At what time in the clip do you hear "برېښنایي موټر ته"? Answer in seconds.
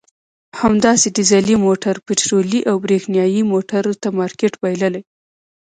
2.85-4.07